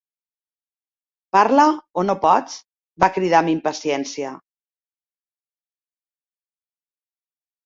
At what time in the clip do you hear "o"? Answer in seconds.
2.01-2.03